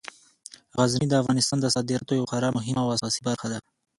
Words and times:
غزني 0.79 1.07
د 1.09 1.13
افغانستان 1.21 1.57
د 1.61 1.65
صادراتو 1.75 2.17
یوه 2.17 2.29
خورا 2.31 2.49
مهمه 2.57 2.81
او 2.83 2.93
اساسي 2.95 3.21
برخه 3.27 3.47
ده. 3.51 3.59